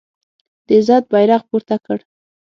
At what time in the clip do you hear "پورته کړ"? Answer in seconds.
1.49-1.99